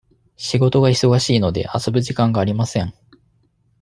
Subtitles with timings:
[0.35, 2.91] 仕事が忙しいので、遊ぶ時間がありません。